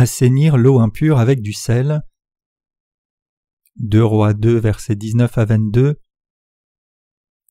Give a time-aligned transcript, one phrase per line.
[0.00, 2.00] Assainir l'eau impure avec du sel.
[3.76, 6.00] 2 Rois 2, versets 19 à 22.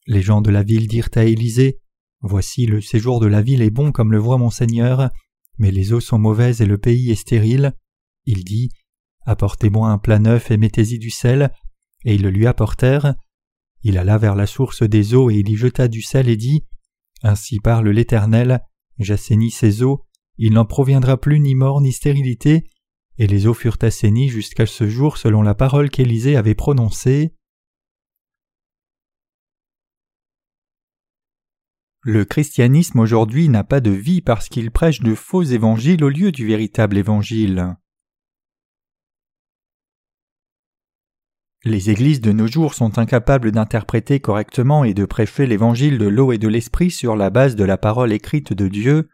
[0.07, 1.79] Les gens de la ville dirent à Élisée
[2.21, 5.11] Voici le séjour de la ville est bon comme le voit mon Seigneur,
[5.59, 7.75] mais les eaux sont mauvaises et le pays est stérile.
[8.25, 8.71] Il dit
[9.27, 11.53] Apportez-moi un plat neuf et mettez-y du sel.
[12.03, 13.13] Et ils le lui apportèrent.
[13.83, 16.65] Il alla vers la source des eaux et il y jeta du sel et dit
[17.21, 18.63] Ainsi parle l'Éternel
[18.97, 20.07] J'assainis ces eaux,
[20.41, 22.63] il n'en proviendra plus ni mort ni stérilité,
[23.17, 27.35] et les eaux furent assainies jusqu'à ce jour selon la parole qu'Élisée avait prononcée.
[32.01, 36.31] Le christianisme aujourd'hui n'a pas de vie parce qu'il prêche de faux évangiles au lieu
[36.31, 37.75] du véritable évangile.
[41.65, 46.31] Les églises de nos jours sont incapables d'interpréter correctement et de prêcher l'évangile de l'eau
[46.31, 49.09] et de l'esprit sur la base de la parole écrite de Dieu.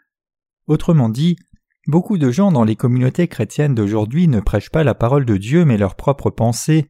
[0.68, 1.36] Autrement dit,
[1.88, 5.66] beaucoup de gens dans les communautés chrétiennes d'aujourd'hui ne prêchent pas la parole de Dieu
[5.66, 6.90] mais leurs propres pensées.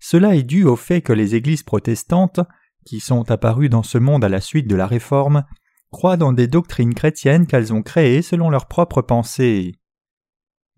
[0.00, 2.40] Cela est dû au fait que les églises protestantes
[2.88, 5.44] qui sont apparus dans ce monde à la suite de la Réforme,
[5.90, 9.74] croient dans des doctrines chrétiennes qu'elles ont créées selon leurs propres pensées.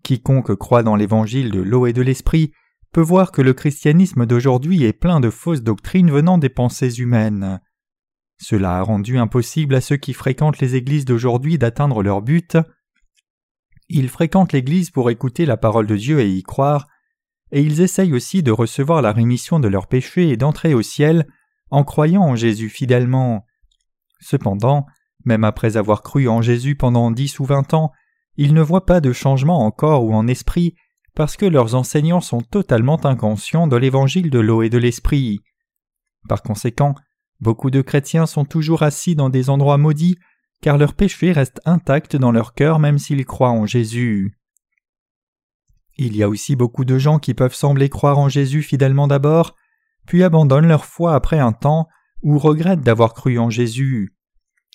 [0.03, 2.51] Quiconque croit dans l'évangile de l'eau et de l'esprit
[2.91, 7.61] peut voir que le christianisme d'aujourd'hui est plein de fausses doctrines venant des pensées humaines.
[8.41, 12.57] Cela a rendu impossible à ceux qui fréquentent les églises d'aujourd'hui d'atteindre leur but.
[13.87, 16.87] Ils fréquentent l'église pour écouter la parole de Dieu et y croire,
[17.51, 21.27] et ils essayent aussi de recevoir la rémission de leurs péchés et d'entrer au ciel
[21.69, 23.45] en croyant en Jésus fidèlement.
[24.21, 24.87] Cependant,
[25.23, 27.91] même après avoir cru en Jésus pendant dix ou vingt ans,
[28.37, 30.73] ils ne voient pas de changement en corps ou en esprit
[31.13, 35.41] parce que leurs enseignants sont totalement inconscients de l'évangile de l'eau et de l'esprit.
[36.27, 36.95] Par conséquent,
[37.41, 40.17] beaucoup de chrétiens sont toujours assis dans des endroits maudits
[40.61, 44.37] car leurs péchés restent intacts dans leur cœur même s'ils croient en Jésus.
[45.97, 49.55] Il y a aussi beaucoup de gens qui peuvent sembler croire en Jésus fidèlement d'abord,
[50.05, 51.87] puis abandonnent leur foi après un temps
[52.23, 54.15] ou regrettent d'avoir cru en Jésus.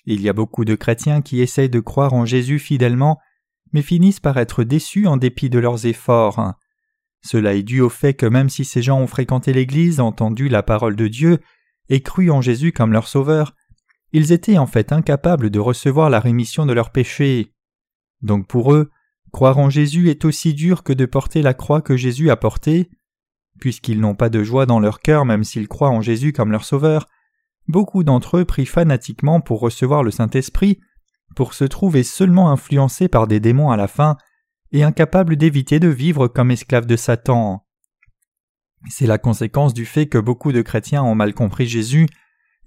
[0.05, 3.19] Il y a beaucoup de chrétiens qui essayent de croire en Jésus fidèlement,
[3.73, 6.53] mais finissent par être déçus en dépit de leurs efforts.
[7.25, 10.63] Cela est dû au fait que même si ces gens ont fréquenté l'Église, entendu la
[10.63, 11.39] parole de Dieu
[11.89, 13.55] et cru en Jésus comme leur Sauveur,
[14.13, 17.53] ils étaient en fait incapables de recevoir la rémission de leurs péchés.
[18.21, 18.89] Donc pour eux,
[19.31, 22.89] croire en Jésus est aussi dur que de porter la croix que Jésus a portée.
[23.59, 26.63] Puisqu'ils n'ont pas de joie dans leur cœur même s'ils croient en Jésus comme leur
[26.63, 27.07] Sauveur,
[27.67, 30.79] beaucoup d'entre eux prient fanatiquement pour recevoir le Saint-Esprit,
[31.35, 34.17] pour se trouver seulement influencés par des démons à la fin,
[34.71, 37.66] et incapables d'éviter de vivre comme esclaves de Satan.
[38.89, 42.07] C'est la conséquence du fait que beaucoup de chrétiens ont mal compris Jésus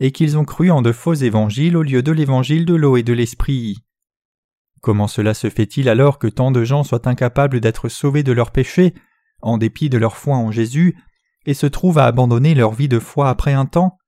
[0.01, 3.03] et qu'ils ont cru en de faux évangiles au lieu de l'évangile de l'eau et
[3.03, 3.79] de l'esprit.
[4.81, 8.51] Comment cela se fait-il alors que tant de gens soient incapables d'être sauvés de leurs
[8.51, 8.95] péchés
[9.43, 10.97] en dépit de leur foi en Jésus,
[11.47, 13.99] et se trouvent à abandonner leur vie de foi après un temps?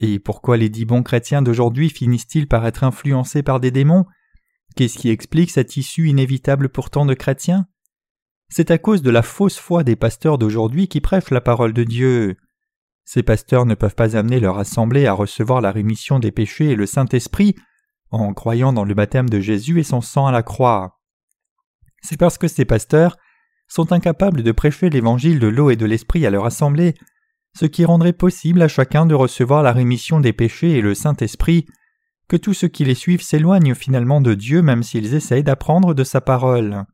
[0.00, 4.04] Et pourquoi les dix bons chrétiens d'aujourd'hui finissent-ils par être influencés par des démons?
[4.76, 7.66] Qu'est-ce qui explique cette issue inévitable pour tant de chrétiens?
[8.50, 11.84] C'est à cause de la fausse foi des pasteurs d'aujourd'hui qui prêchent la parole de
[11.84, 12.36] Dieu.
[13.04, 16.76] Ces pasteurs ne peuvent pas amener leur assemblée à recevoir la rémission des péchés et
[16.76, 17.54] le Saint-Esprit
[18.10, 20.98] en croyant dans le baptême de Jésus et son sang à la croix.
[22.02, 23.16] C'est parce que ces pasteurs
[23.66, 26.94] sont incapables de prêcher l'évangile de l'eau et de l'esprit à leur assemblée,
[27.58, 31.66] ce qui rendrait possible à chacun de recevoir la rémission des péchés et le Saint-Esprit,
[32.28, 36.04] que tous ceux qui les suivent s'éloignent finalement de Dieu même s'ils essayent d'apprendre de
[36.04, 36.84] sa parole.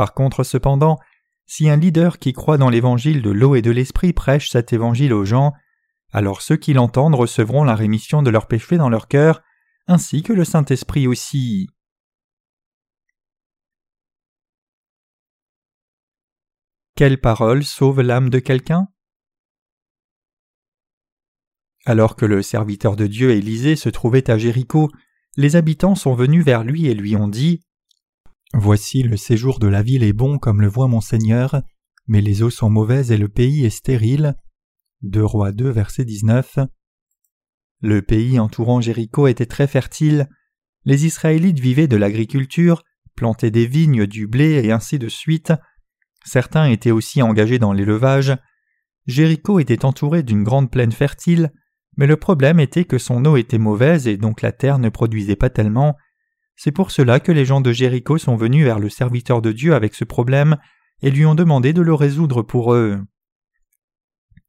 [0.00, 0.98] Par contre, cependant,
[1.44, 5.12] si un leader qui croit dans l'évangile de l'eau et de l'esprit prêche cet évangile
[5.12, 5.52] aux gens,
[6.10, 9.42] alors ceux qui l'entendent recevront la rémission de leurs péchés dans leur cœur,
[9.88, 11.68] ainsi que le Saint-Esprit aussi.
[16.94, 18.88] Quelle parole sauve l'âme de quelqu'un?
[21.84, 24.90] Alors que le serviteur de Dieu Élisée se trouvait à Jéricho,
[25.36, 27.60] les habitants sont venus vers lui et lui ont dit
[28.54, 31.62] Voici le séjour de la ville est bon comme le voit mon Seigneur,
[32.08, 34.34] mais les eaux sont mauvaises et le pays est stérile.
[35.02, 36.58] 2 Rois 2, verset 19.
[37.80, 40.28] Le pays entourant Jéricho était très fertile.
[40.84, 42.82] Les Israélites vivaient de l'agriculture,
[43.14, 45.52] plantaient des vignes, du blé et ainsi de suite.
[46.24, 48.36] Certains étaient aussi engagés dans l'élevage.
[49.06, 51.52] Jéricho était entouré d'une grande plaine fertile,
[51.96, 55.36] mais le problème était que son eau était mauvaise et donc la terre ne produisait
[55.36, 55.96] pas tellement.
[56.62, 59.72] C'est pour cela que les gens de Jéricho sont venus vers le serviteur de Dieu
[59.74, 60.58] avec ce problème
[61.00, 63.00] et lui ont demandé de le résoudre pour eux.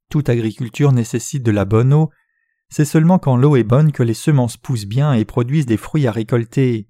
[0.09, 2.09] Toute agriculture nécessite de la bonne eau.
[2.67, 6.05] C'est seulement quand l'eau est bonne que les semences poussent bien et produisent des fruits
[6.05, 6.89] à récolter.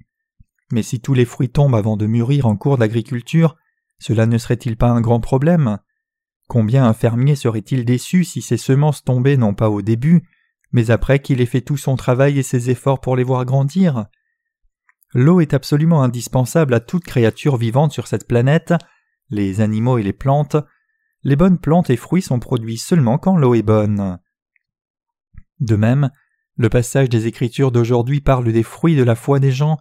[0.71, 3.57] Mais si tous les fruits tombent avant de mûrir en cours d'agriculture,
[3.99, 5.77] cela ne serait-il pas un grand problème?
[6.47, 10.27] Combien un fermier serait-il déçu si ses semences tombaient non pas au début,
[10.71, 14.07] mais après qu'il ait fait tout son travail et ses efforts pour les voir grandir?
[15.13, 18.73] L'eau est absolument indispensable à toute créature vivante sur cette planète,
[19.29, 20.57] les animaux et les plantes.
[21.23, 24.19] Les bonnes plantes et fruits sont produits seulement quand l'eau est bonne.
[25.59, 26.11] De même,
[26.55, 29.77] le passage des Écritures d'aujourd'hui parle des fruits de la foi des gens.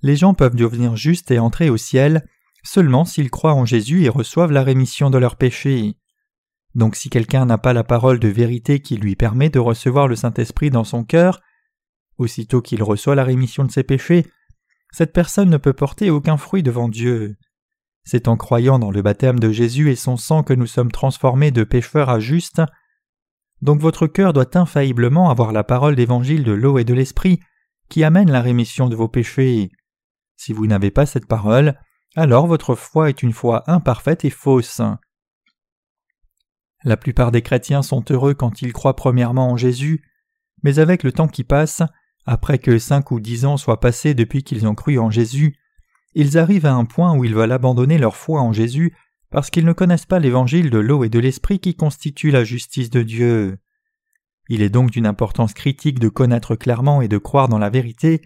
[0.00, 2.26] Les gens peuvent devenir justes et entrer au ciel
[2.62, 5.96] seulement s'ils croient en Jésus et reçoivent la rémission de leurs péchés.
[6.74, 10.16] Donc si quelqu'un n'a pas la parole de vérité qui lui permet de recevoir le
[10.16, 11.40] Saint-Esprit dans son cœur,
[12.18, 14.26] aussitôt qu'il reçoit la rémission de ses péchés,
[14.92, 17.36] cette personne ne peut porter aucun fruit devant Dieu.
[18.04, 21.50] C'est en croyant dans le baptême de Jésus et son sang que nous sommes transformés
[21.50, 22.62] de pécheurs à justes.
[23.62, 27.40] Donc votre cœur doit infailliblement avoir la parole d'évangile de l'eau et de l'esprit
[27.88, 29.70] qui amène la rémission de vos péchés.
[30.36, 31.78] Si vous n'avez pas cette parole,
[32.16, 34.82] alors votre foi est une foi imparfaite et fausse.
[36.84, 40.02] La plupart des chrétiens sont heureux quand ils croient premièrement en Jésus,
[40.64, 41.82] mais avec le temps qui passe,
[42.24, 45.56] après que cinq ou dix ans soient passés depuis qu'ils ont cru en Jésus,
[46.14, 48.94] ils arrivent à un point où ils veulent abandonner leur foi en Jésus
[49.30, 52.90] parce qu'ils ne connaissent pas l'évangile de l'eau et de l'esprit qui constitue la justice
[52.90, 53.58] de Dieu.
[54.48, 58.20] Il est donc d'une importance critique de connaître clairement et de croire dans la vérité,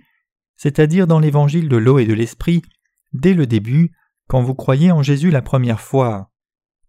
[0.56, 2.62] c'est-à-dire dans l'évangile de l'eau et de l'esprit,
[3.12, 3.92] dès le début,
[4.26, 6.32] quand vous croyez en Jésus la première fois.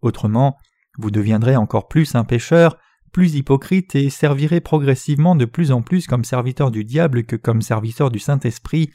[0.02, 0.56] Autrement,
[0.98, 2.76] vous deviendrez encore plus un pécheur,
[3.12, 7.62] plus hypocrite et servirez progressivement de plus en plus comme serviteur du diable que comme
[7.62, 8.90] serviteur du Saint-Esprit,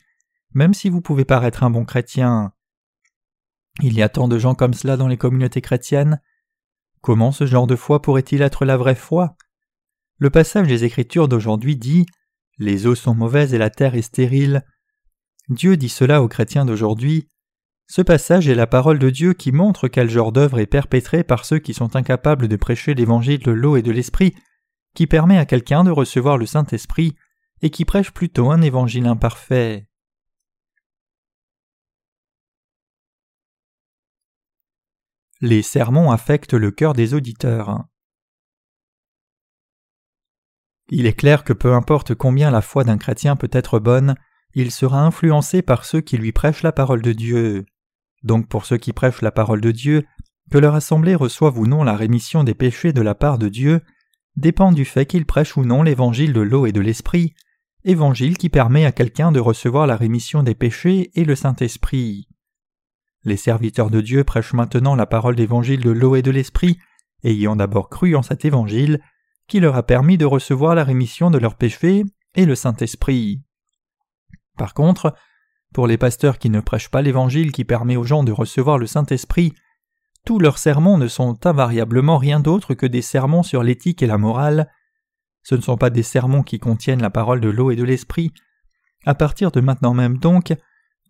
[0.53, 2.53] même si vous pouvez paraître un bon chrétien.
[3.81, 6.21] Il y a tant de gens comme cela dans les communautés chrétiennes.
[7.01, 9.35] Comment ce genre de foi pourrait-il être la vraie foi?
[10.17, 12.05] Le passage des Écritures d'aujourd'hui dit
[12.59, 14.63] Les eaux sont mauvaises et la terre est stérile.
[15.49, 17.27] Dieu dit cela aux chrétiens d'aujourd'hui.
[17.87, 21.45] Ce passage est la parole de Dieu qui montre quel genre d'œuvre est perpétrée par
[21.45, 24.33] ceux qui sont incapables de prêcher l'évangile de l'eau et de l'esprit,
[24.95, 27.15] qui permet à quelqu'un de recevoir le Saint-Esprit
[27.61, 29.87] et qui prêche plutôt un évangile imparfait.
[35.41, 37.83] Les sermons affectent le cœur des auditeurs.
[40.89, 44.15] Il est clair que peu importe combien la foi d'un chrétien peut être bonne,
[44.53, 47.65] il sera influencé par ceux qui lui prêchent la parole de Dieu.
[48.23, 50.05] Donc pour ceux qui prêchent la parole de Dieu,
[50.51, 53.81] que leur assemblée reçoive ou non la rémission des péchés de la part de Dieu
[54.35, 57.33] dépend du fait qu'ils prêchent ou non l'évangile de l'eau et de l'esprit,
[57.83, 62.27] évangile qui permet à quelqu'un de recevoir la rémission des péchés et le Saint-Esprit.
[63.23, 66.77] Les serviteurs de Dieu prêchent maintenant la parole d'évangile de l'eau et de l'esprit,
[67.23, 69.01] ayant d'abord cru en cet évangile,
[69.47, 72.03] qui leur a permis de recevoir la rémission de leurs péchés
[72.35, 73.43] et le Saint-Esprit.
[74.57, 75.13] Par contre,
[75.73, 78.87] pour les pasteurs qui ne prêchent pas l'Évangile qui permet aux gens de recevoir le
[78.87, 79.53] Saint-Esprit,
[80.25, 84.17] tous leurs sermons ne sont invariablement rien d'autre que des sermons sur l'éthique et la
[84.17, 84.71] morale.
[85.41, 88.31] Ce ne sont pas des sermons qui contiennent la parole de l'eau et de l'Esprit.
[89.05, 90.53] À partir de maintenant même donc,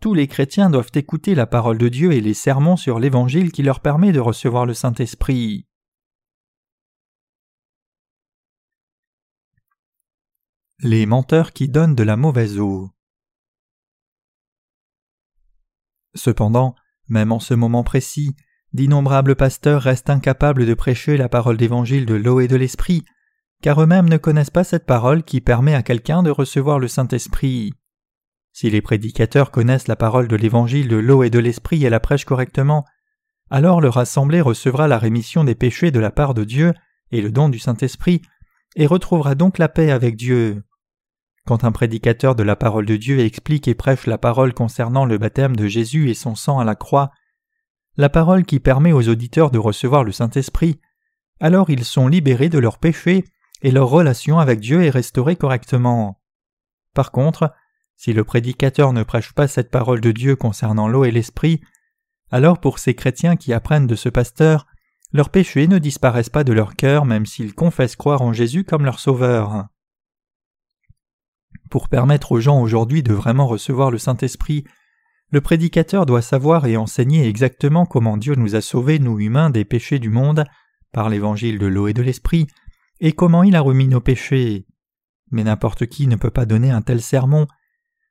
[0.00, 3.62] tous les chrétiens doivent écouter la parole de Dieu et les sermons sur l'Évangile qui
[3.62, 5.68] leur permet de recevoir le Saint-Esprit.
[10.80, 12.93] Les menteurs qui donnent de la mauvaise eau.
[16.14, 16.74] Cependant,
[17.08, 18.34] même en ce moment précis,
[18.72, 23.04] d'innombrables pasteurs restent incapables de prêcher la parole d'évangile de l'eau et de l'esprit,
[23.62, 27.72] car eux-mêmes ne connaissent pas cette parole qui permet à quelqu'un de recevoir le Saint-Esprit.
[28.52, 32.00] Si les prédicateurs connaissent la parole de l'évangile de l'eau et de l'esprit et la
[32.00, 32.84] prêchent correctement,
[33.50, 36.72] alors leur assemblée recevra la rémission des péchés de la part de Dieu
[37.10, 38.22] et le don du Saint-Esprit,
[38.76, 40.64] et retrouvera donc la paix avec Dieu.
[41.46, 45.18] Quand un prédicateur de la parole de Dieu explique et prêche la parole concernant le
[45.18, 47.10] baptême de Jésus et son sang à la croix,
[47.96, 50.80] la parole qui permet aux auditeurs de recevoir le Saint-Esprit,
[51.40, 53.24] alors ils sont libérés de leurs péchés
[53.60, 56.18] et leur relation avec Dieu est restaurée correctement.
[56.94, 57.52] Par contre,
[57.96, 61.60] si le prédicateur ne prêche pas cette parole de Dieu concernant l'eau et l'esprit,
[62.30, 64.66] alors pour ces chrétiens qui apprennent de ce pasteur,
[65.12, 68.84] leurs péchés ne disparaissent pas de leur cœur même s'ils confessent croire en Jésus comme
[68.84, 69.66] leur sauveur.
[71.70, 74.64] Pour permettre aux gens aujourd'hui de vraiment recevoir le Saint-Esprit,
[75.30, 79.64] le prédicateur doit savoir et enseigner exactement comment Dieu nous a sauvés, nous humains, des
[79.64, 80.44] péchés du monde,
[80.92, 82.46] par l'évangile de l'eau et de l'esprit,
[83.00, 84.66] et comment il a remis nos péchés.
[85.30, 87.48] Mais n'importe qui ne peut pas donner un tel sermon.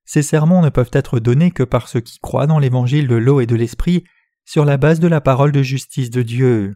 [0.04, 3.40] Ces sermons ne peuvent être donnés que par ceux qui croient dans l'évangile de l'eau
[3.40, 4.04] et de l'esprit
[4.46, 6.76] sur la base de la parole de justice de Dieu.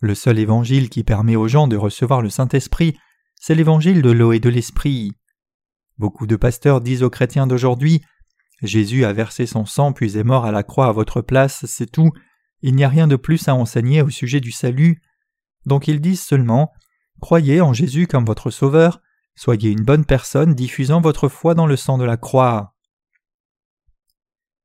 [0.00, 2.96] Le seul évangile qui permet aux gens de recevoir le Saint-Esprit,
[3.34, 5.12] c'est l'évangile de l'eau et de l'esprit.
[6.00, 8.00] Beaucoup de pasteurs disent aux chrétiens d'aujourd'hui
[8.62, 11.92] Jésus a versé son sang puis est mort à la croix à votre place, c'est
[11.92, 12.10] tout,
[12.62, 15.02] il n'y a rien de plus à enseigner au sujet du salut.
[15.66, 16.72] Donc ils disent seulement
[17.20, 19.02] Croyez en Jésus comme votre Sauveur,
[19.34, 22.74] soyez une bonne personne diffusant votre foi dans le sang de la croix.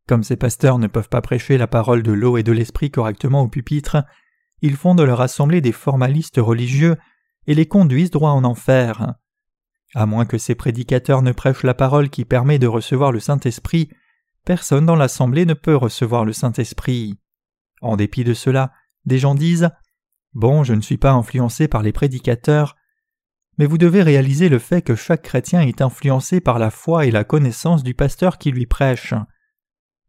[0.07, 3.41] Comme ces pasteurs ne peuvent pas prêcher la parole de l'eau et de l'esprit correctement
[3.41, 4.05] au pupitre,
[4.61, 6.95] ils font de leur assemblée des formalistes religieux
[7.45, 9.15] et les conduisent droit en enfer.
[9.95, 13.89] À moins que ces prédicateurs ne prêchent la parole qui permet de recevoir le Saint-Esprit,
[14.43, 17.17] personne dans l'assemblée ne peut recevoir le Saint-Esprit.
[17.81, 18.73] En dépit de cela,
[19.05, 19.69] des gens disent
[20.33, 22.75] Bon, je ne suis pas influencé par les prédicateurs,
[23.57, 27.11] mais vous devez réaliser le fait que chaque chrétien est influencé par la foi et
[27.11, 29.13] la connaissance du pasteur qui lui prêche.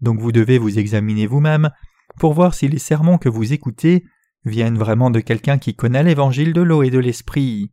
[0.01, 1.71] Donc vous devez vous examiner vous-même
[2.19, 4.05] pour voir si les sermons que vous écoutez
[4.45, 7.71] viennent vraiment de quelqu'un qui connaît l'évangile de l'eau et de l'esprit.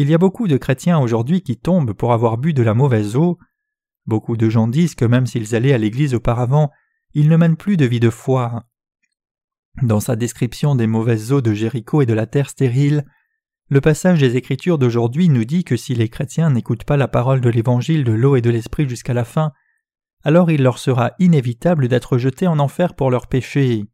[0.00, 3.16] Il y a beaucoup de chrétiens aujourd'hui qui tombent pour avoir bu de la mauvaise
[3.16, 3.36] eau.
[4.06, 6.70] Beaucoup de gens disent que même s'ils allaient à l'église auparavant,
[7.14, 8.64] ils ne mènent plus de vie de foi.
[9.82, 13.04] Dans sa description des mauvaises eaux de Jéricho et de la terre stérile,
[13.70, 17.40] le passage des Écritures d'aujourd'hui nous dit que si les chrétiens n'écoutent pas la parole
[17.40, 19.52] de l'évangile de l'eau et de l'esprit jusqu'à la fin,
[20.22, 23.84] alors il leur sera inévitable d'être jetés en enfer pour leurs péchés.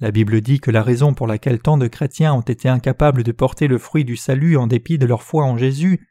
[0.00, 3.32] La Bible dit que la raison pour laquelle tant de chrétiens ont été incapables de
[3.32, 6.06] porter le fruit du salut en dépit de leur foi en Jésus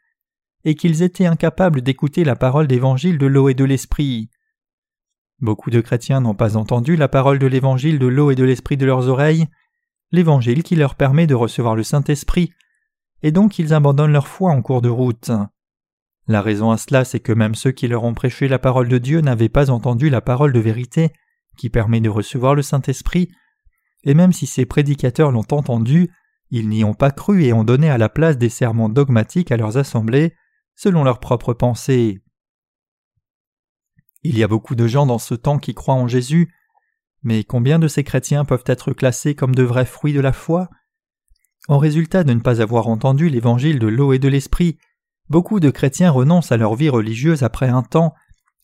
[0.65, 4.29] est qu'ils étaient incapables d'écouter la parole d'évangile de l'eau et de l'esprit.
[5.39, 8.75] Beaucoup de chrétiens n'ont pas entendu la parole de l'évangile de l'eau et de l'esprit
[8.75, 9.47] de leurs oreilles,
[10.11, 12.51] l'évangile qui leur permet de recevoir le Saint-Esprit,
[13.23, 15.31] et donc ils abandonnent leur foi en cours de route.
[16.27, 18.97] La raison à cela, c'est que même ceux qui leur ont prêché la parole de
[18.97, 21.13] Dieu n'avaient pas entendu la parole de vérité
[21.55, 23.29] qui permet de recevoir le Saint-Esprit,
[24.07, 26.09] et même si ces prédicateurs l'ont entendu,
[26.49, 29.57] ils n'y ont pas cru et ont donné à la place des sermons dogmatiques à
[29.57, 30.33] leurs assemblées,
[30.75, 32.23] selon leurs propres pensées.
[34.23, 36.53] Il y a beaucoup de gens dans ce temps qui croient en Jésus,
[37.21, 40.69] mais combien de ces chrétiens peuvent être classés comme de vrais fruits de la foi?
[41.67, 44.77] En résultat de ne pas avoir entendu l'évangile de l'eau et de l'esprit,
[45.27, 48.13] beaucoup de chrétiens renoncent à leur vie religieuse après un temps,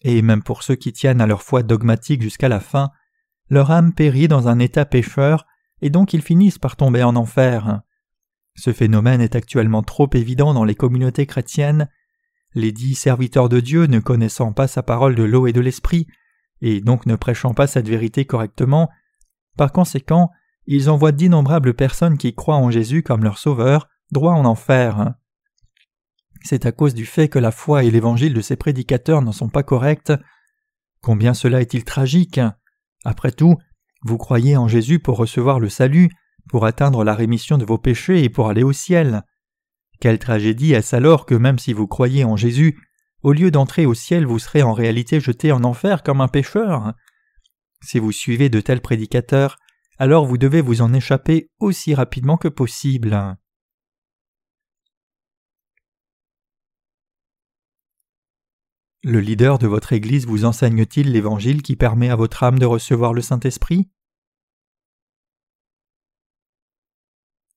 [0.04, 2.92] et même pour ceux qui tiennent à leur foi dogmatique jusqu'à la fin,
[3.50, 5.46] leur âme périt dans un état pécheur,
[5.82, 7.82] et donc ils finissent par tomber en enfer.
[8.56, 11.90] Ce phénomène est actuellement trop évident dans les communautés chrétiennes.
[12.54, 16.08] Les dix serviteurs de Dieu, ne connaissant pas sa parole de l'eau et de l'esprit,
[16.62, 18.90] et donc ne prêchant pas cette vérité correctement,
[19.58, 20.32] par conséquent,
[20.66, 25.14] ils envoient d'innombrables personnes qui croient en Jésus comme leur sauveur, droit en enfer.
[26.42, 29.50] C'est à cause du fait que la foi et l'évangile de ces prédicateurs n'en sont
[29.50, 30.14] pas corrects.
[31.02, 32.40] Combien cela est-il tragique?
[33.04, 33.56] Après tout,
[34.04, 36.10] vous croyez en Jésus pour recevoir le salut,
[36.50, 39.24] pour atteindre la rémission de vos péchés et pour aller au ciel.
[40.00, 42.78] Quelle tragédie est-ce alors que même si vous croyez en Jésus,
[43.22, 46.94] au lieu d'entrer au ciel, vous serez en réalité jeté en enfer comme un pécheur?
[47.82, 49.58] Si vous suivez de tels prédicateurs,
[49.98, 53.38] alors vous devez vous en échapper aussi rapidement que possible.
[59.06, 63.14] Le leader de votre Église vous enseigne-t-il l'Évangile qui permet à votre âme de recevoir
[63.14, 63.90] le Saint-Esprit?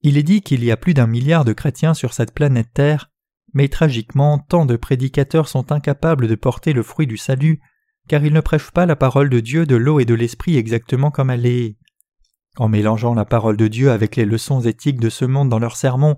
[0.02, 3.12] Il est dit qu'il y a plus d'un milliard de chrétiens sur cette planète Terre,
[3.54, 7.60] mais tragiquement tant de prédicateurs sont incapables de porter le fruit du salut,
[8.08, 11.12] car ils ne prêchent pas la parole de Dieu de l'eau et de l'esprit exactement
[11.12, 11.76] comme elle est.
[12.56, 15.76] En mélangeant la parole de Dieu avec les leçons éthiques de ce monde dans leurs
[15.76, 16.16] sermons,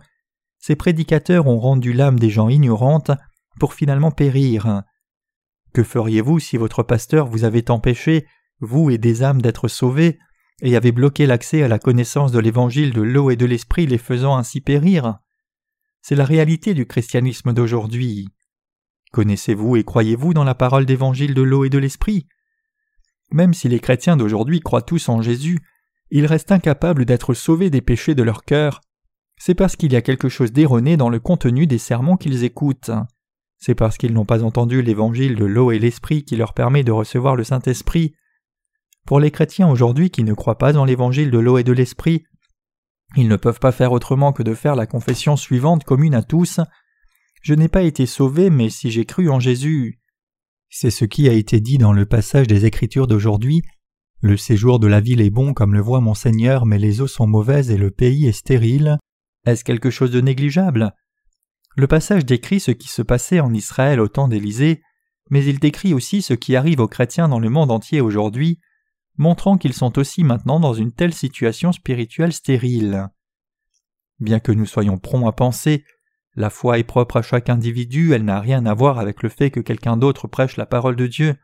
[0.59, 3.11] ces prédicateurs ont rendu l'âme des gens ignorantes
[3.61, 4.85] pour finalement périr.
[5.79, 8.27] Que feriez-vous si votre pasteur vous avait empêché,
[8.59, 10.19] vous et des âmes, d'être sauvés,
[10.61, 13.97] et avait bloqué l'accès à la connaissance de l'évangile de l'eau et de l'esprit, les
[13.97, 15.21] faisant ainsi périr?
[16.03, 18.27] C'est la réalité du christianisme d'aujourd'hui.
[19.13, 22.27] Connaissez-vous et croyez-vous dans la parole d'évangile de l'eau et de l'esprit?
[23.31, 25.61] Même si les chrétiens d'aujourd'hui croient tous en Jésus,
[26.11, 28.81] ils restent incapables d'être sauvés des péchés de leur cœur.
[29.37, 32.91] C'est parce qu'il y a quelque chose d'erroné dans le contenu des sermons qu'ils écoutent.
[33.59, 36.93] C'est parce qu'ils n'ont pas entendu l'évangile de l'eau et l'esprit qui leur permet de
[36.93, 38.15] recevoir le Saint-Esprit
[39.09, 42.25] pour les chrétiens aujourd'hui qui ne croient pas dans l'évangile de l'eau et de l'esprit,
[43.17, 46.61] ils ne peuvent pas faire autrement que de faire la confession suivante commune à tous.
[47.41, 49.99] Je n'ai pas été sauvé, mais si j'ai cru en Jésus.
[50.69, 53.63] C'est ce qui a été dit dans le passage des Écritures d'aujourd'hui.
[54.21, 57.07] Le séjour de la ville est bon comme le voit mon Seigneur, mais les eaux
[57.07, 58.99] sont mauvaises et le pays est stérile.
[59.47, 60.93] Est-ce quelque chose de négligeable?
[61.79, 64.83] Le passage décrit ce qui se passait en Israël au temps d'Élysée,
[65.31, 68.59] mais il décrit aussi ce qui arrive aux chrétiens dans le monde entier aujourd'hui
[69.17, 73.07] montrant qu'ils sont aussi maintenant dans une telle situation spirituelle stérile.
[74.19, 75.85] Bien que nous soyons prompts à penser
[76.35, 79.53] La foi est propre à chaque individu, elle n'a rien à voir avec le fait
[79.53, 81.37] que quelqu'un d'autre prêche la parole de Dieu.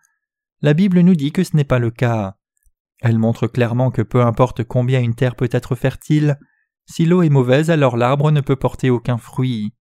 [0.62, 2.38] La Bible nous dit que ce n'est pas le cas.
[3.02, 6.40] Elle montre clairement que peu importe combien une terre peut être fertile,
[6.86, 9.72] si l'eau est mauvaise, alors l'arbre ne peut porter aucun fruit.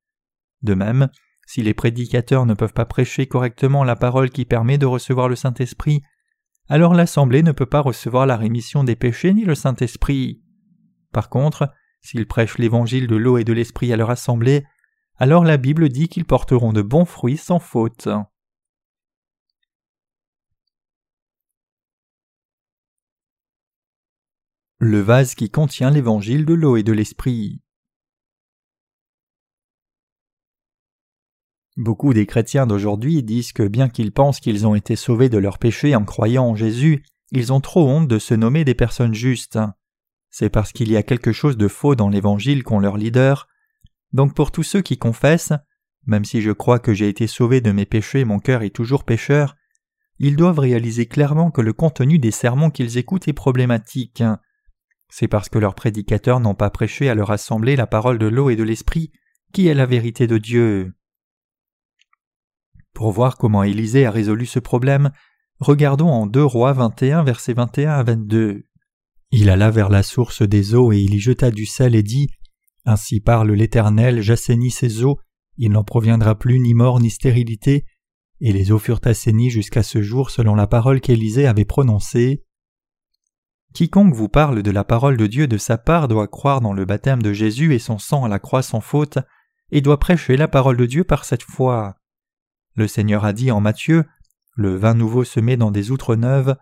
[0.63, 1.09] De même,
[1.45, 5.35] si les prédicateurs ne peuvent pas prêcher correctement la parole qui permet de recevoir le
[5.35, 6.01] Saint-Esprit,
[6.69, 10.41] alors l'Assemblée ne peut pas recevoir la rémission des péchés ni le Saint-Esprit.
[11.11, 14.65] Par contre, s'ils prêchent l'évangile de l'eau et de l'Esprit à leur Assemblée,
[15.17, 18.07] alors la Bible dit qu'ils porteront de bons fruits sans faute.
[24.79, 27.62] Le vase qui contient l'évangile de l'eau et de l'Esprit.
[31.75, 35.57] Beaucoup des chrétiens d'aujourd'hui disent que bien qu'ils pensent qu'ils ont été sauvés de leurs
[35.57, 39.57] péchés en croyant en Jésus, ils ont trop honte de se nommer des personnes justes.
[40.29, 43.47] C'est parce qu'il y a quelque chose de faux dans l'Évangile qu'ont leurs leaders,
[44.11, 45.53] donc pour tous ceux qui confessent,
[46.05, 49.03] même si je crois que j'ai été sauvé de mes péchés, mon cœur est toujours
[49.03, 49.55] pécheur,
[50.19, 54.23] ils doivent réaliser clairement que le contenu des sermons qu'ils écoutent est problématique.
[55.09, 58.51] C'est parce que leurs prédicateurs n'ont pas prêché à leur assemblée la parole de l'eau
[58.51, 59.11] et de l'esprit,
[59.53, 60.93] qui est la vérité de Dieu.
[62.93, 65.11] Pour voir comment Élisée a résolu ce problème,
[65.59, 68.63] regardons en 2 Rois 21 versets 21 à 22.
[69.31, 72.29] Il alla vers la source des eaux et il y jeta du sel et dit
[72.85, 75.19] ainsi parle l'Éternel, j'assainis ces eaux,
[75.57, 77.85] il n'en proviendra plus ni mort ni stérilité.
[78.41, 82.43] Et les eaux furent assainies jusqu'à ce jour selon la parole qu'Élisée avait prononcée.
[83.73, 86.85] Quiconque vous parle de la parole de Dieu de sa part doit croire dans le
[86.85, 89.17] baptême de Jésus et son sang à la croix sans faute,
[89.71, 91.95] et doit prêcher la parole de Dieu par cette foi.
[92.75, 94.05] Le Seigneur a dit en Matthieu
[94.55, 96.55] Le vin nouveau se met dans des outres neuves,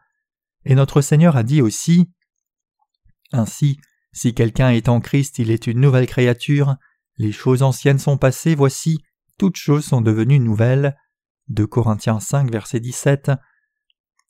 [0.66, 2.10] et notre Seigneur a dit aussi
[3.32, 3.80] Ainsi,
[4.14, 6.76] si quelqu'un est en Christ, il est une nouvelle créature.
[7.18, 9.00] Les choses anciennes sont passées, voici,
[9.38, 10.98] toutes choses sont devenues nouvelles.
[11.48, 13.32] De Corinthiens 5, verset 17.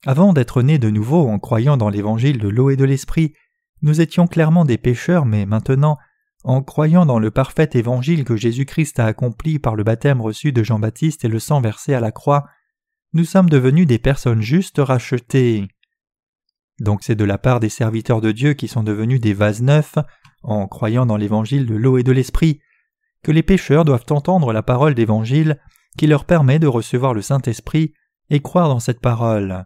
[0.05, 3.33] Avant d'être nés de nouveau en croyant dans l'évangile de l'eau et de l'esprit,
[3.81, 5.97] nous étions clairement des pécheurs, mais maintenant,
[6.43, 10.63] en croyant dans le parfait évangile que Jésus-Christ a accompli par le baptême reçu de
[10.63, 12.47] Jean-Baptiste et le sang versé à la croix,
[13.13, 15.67] nous sommes devenus des personnes justes rachetées.
[16.79, 19.97] Donc c'est de la part des serviteurs de Dieu qui sont devenus des vases neufs,
[20.43, 22.59] en croyant dans l'évangile de l'eau et de l'esprit,
[23.23, 25.59] que les pécheurs doivent entendre la parole d'évangile
[25.97, 27.93] qui leur permet de recevoir le Saint-Esprit
[28.29, 29.65] et croire dans cette parole.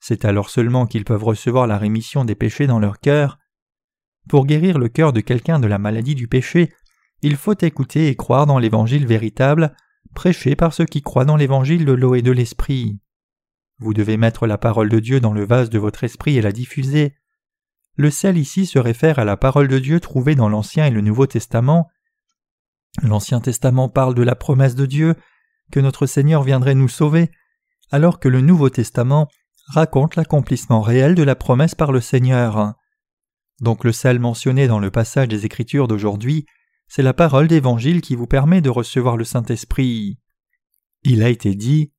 [0.00, 3.38] C'est alors seulement qu'ils peuvent recevoir la rémission des péchés dans leur cœur.
[4.28, 6.72] Pour guérir le cœur de quelqu'un de la maladie du péché,
[7.22, 9.74] il faut écouter et croire dans l'évangile véritable,
[10.14, 12.98] prêché par ceux qui croient dans l'évangile de l'eau et de l'esprit.
[13.78, 16.52] Vous devez mettre la parole de Dieu dans le vase de votre esprit et la
[16.52, 17.14] diffuser.
[17.96, 21.00] Le sel ici se réfère à la parole de Dieu trouvée dans l'Ancien et le
[21.00, 21.90] Nouveau Testament.
[23.02, 25.14] L'Ancien Testament parle de la promesse de Dieu,
[25.72, 27.30] que notre Seigneur viendrait nous sauver,
[27.90, 29.28] alors que le Nouveau Testament
[29.68, 32.74] raconte l'accomplissement réel de la promesse par le Seigneur.
[33.60, 36.46] Donc le sel mentionné dans le passage des Écritures d'aujourd'hui,
[36.88, 40.18] c'est la parole d'Évangile qui vous permet de recevoir le Saint-Esprit.
[41.02, 41.92] Il a été dit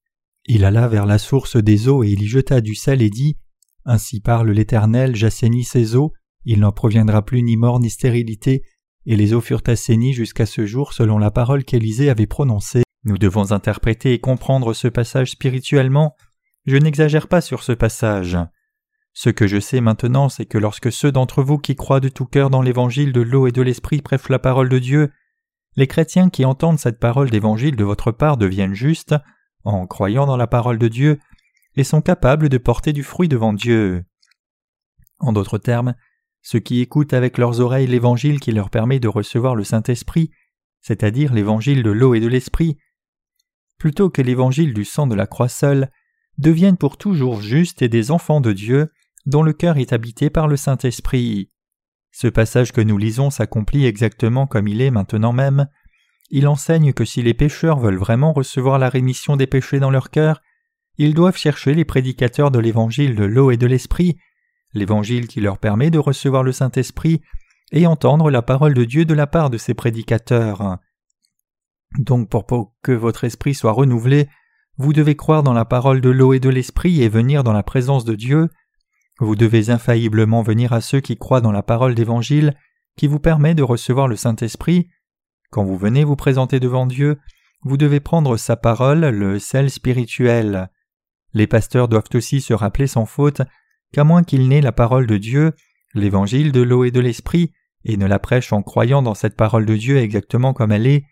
[0.48, 3.38] il alla vers la source des eaux et il y jeta du sel et dit
[3.84, 6.14] Ainsi parle l'Éternel, j'assainis ces eaux,
[6.44, 8.64] il n'en proviendra plus ni mort ni stérilité,
[9.08, 12.84] et les eaux furent assainies jusqu'à ce jour selon la parole qu'Élisée avait prononcée.
[13.04, 16.16] Nous devons interpréter et comprendre ce passage spirituellement.
[16.66, 18.38] Je n'exagère pas sur ce passage.
[19.18, 22.26] Ce que je sais maintenant, c'est que lorsque ceux d'entre vous qui croient de tout
[22.26, 25.10] cœur dans l'évangile de l'eau et de l'esprit prêchent la parole de Dieu,
[25.78, 29.16] les chrétiens qui entendent cette parole d'évangile de votre part deviennent justes,
[29.64, 31.20] en croyant dans la parole de Dieu
[31.78, 34.04] et sont capables de porter du fruit devant Dieu.
[35.20, 35.96] En d'autres termes,
[36.42, 40.30] ceux qui écoutent avec leurs oreilles l'évangile qui leur permet de recevoir le Saint-Esprit,
[40.82, 42.78] c'est-à-dire l'évangile de l'eau et de l'esprit,
[43.78, 45.90] plutôt que l'évangile du sang de la croix seule,
[46.38, 48.92] deviennent pour toujours justes et des enfants de Dieu
[49.26, 51.52] dont le cœur est habité par le Saint-Esprit.
[52.12, 55.68] Ce passage que nous lisons s'accomplit exactement comme il est maintenant même.
[56.30, 60.10] Il enseigne que si les pécheurs veulent vraiment recevoir la rémission des péchés dans leur
[60.10, 60.42] cœur,
[60.98, 64.18] ils doivent chercher les prédicateurs de l'évangile de l'eau et de l'esprit,
[64.74, 67.22] l'évangile qui leur permet de recevoir le Saint-Esprit,
[67.72, 70.78] et entendre la parole de Dieu de la part de ces prédicateurs.
[71.98, 72.46] Donc pour
[72.82, 74.30] que votre esprit soit renouvelé,
[74.78, 77.64] vous devez croire dans la parole de l'eau et de l'esprit et venir dans la
[77.64, 78.50] présence de Dieu.
[79.20, 82.56] Vous devez infailliblement venir à ceux qui croient dans la parole d'évangile
[82.98, 84.90] qui vous permet de recevoir le Saint-Esprit,
[85.52, 87.20] quand vous venez vous présenter devant Dieu,
[87.64, 90.70] vous devez prendre sa parole, le sel spirituel.
[91.34, 93.42] Les pasteurs doivent aussi se rappeler sans faute
[93.94, 95.54] qu'à moins qu'ils n'aient la parole de Dieu,
[95.94, 97.54] l'évangile de l'eau et de l'esprit,
[97.86, 101.06] et ne la prêchent en croyant dans cette parole de Dieu exactement comme elle est,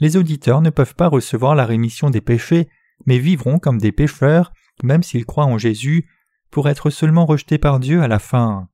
[0.00, 2.68] les auditeurs ne peuvent pas recevoir la rémission des péchés,
[3.06, 6.08] mais vivront comme des pécheurs, même s'ils croient en Jésus,
[6.54, 8.68] pour être seulement rejetés par Dieu à la fin.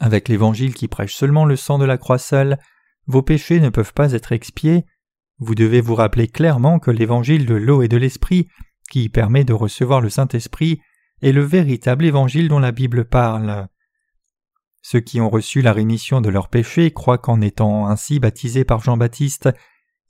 [0.00, 2.58] Avec l'Évangile qui prêche seulement le sang de la croix seule,
[3.06, 4.84] vos péchés ne peuvent pas être expiés.
[5.38, 8.48] Vous devez vous rappeler clairement que l'Évangile de l'eau et de l'Esprit,
[8.90, 10.82] qui permet de recevoir le Saint-Esprit,
[11.22, 13.68] est le véritable Évangile dont la Bible parle.
[14.82, 18.82] Ceux qui ont reçu la rémission de leurs péchés croient qu'en étant ainsi baptisés par
[18.82, 19.48] Jean-Baptiste,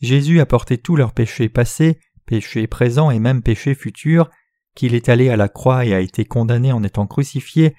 [0.00, 4.28] Jésus a porté tous leurs péchés passés, péchés présents et même péchés futurs,
[4.74, 7.74] qu'il est allé à la croix et a été condamné en étant crucifié,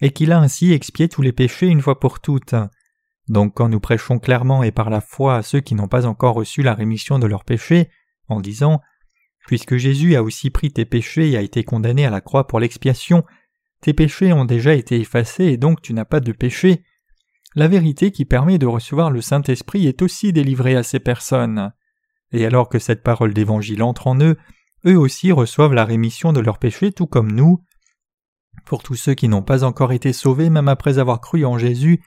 [0.00, 2.54] et qu'il a ainsi expié tous les péchés une fois pour toutes.
[3.28, 6.34] Donc quand nous prêchons clairement et par la foi à ceux qui n'ont pas encore
[6.34, 7.88] reçu la rémission de leurs péchés,
[8.28, 8.80] en disant
[9.46, 12.60] Puisque Jésus a aussi pris tes péchés et a été condamné à la croix pour
[12.60, 13.24] l'expiation,
[13.80, 16.84] tes péchés ont déjà été effacés et donc tu n'as pas de péché.
[17.54, 21.72] La vérité qui permet de recevoir le Saint-Esprit est aussi délivrée à ces personnes.
[22.32, 24.36] Et alors que cette parole d'Évangile entre en eux,
[24.86, 27.62] eux aussi reçoivent la rémission de leurs péchés tout comme nous.
[28.64, 32.02] Pour tous ceux qui n'ont pas encore été sauvés même après avoir cru en Jésus,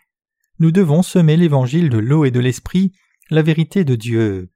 [0.59, 2.91] nous devons semer l'Évangile de l'eau et de l'Esprit,
[3.29, 4.51] la vérité de Dieu.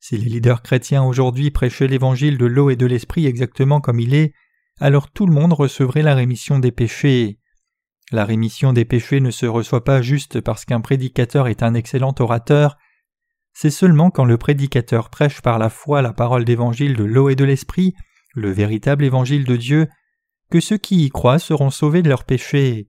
[0.00, 4.14] Si les leaders chrétiens aujourd'hui prêchaient l'Évangile de l'eau et de l'Esprit exactement comme il
[4.14, 4.34] est,
[4.80, 7.38] alors tout le monde recevrait la rémission des péchés.
[8.10, 12.14] La rémission des péchés ne se reçoit pas juste parce qu'un prédicateur est un excellent
[12.18, 12.76] orateur,
[13.52, 17.36] c'est seulement quand le prédicateur prêche par la foi la parole d'évangile de l'eau et
[17.36, 17.94] de l'esprit,
[18.34, 19.88] le véritable évangile de Dieu,
[20.50, 22.88] que ceux qui y croient seront sauvés de leurs péchés.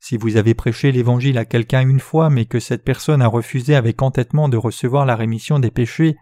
[0.00, 3.74] Si vous avez prêché l'évangile à quelqu'un une fois mais que cette personne a refusé
[3.74, 6.16] avec entêtement de recevoir la rémission des péchés,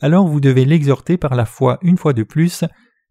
[0.00, 2.64] alors vous devez l'exhorter par la foi une fois de plus